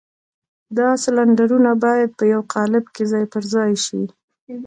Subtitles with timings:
[0.77, 4.01] دا سلنډرونه بايد په يوه قالب کې ځای پر ځای شي.